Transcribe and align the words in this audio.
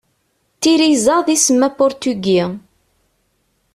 Tiriza 0.61 1.15
d 1.25 1.27
isem 1.35 1.61
apurtugi. 1.67 2.41